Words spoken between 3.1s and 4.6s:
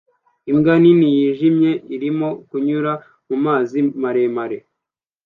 mumazi maremare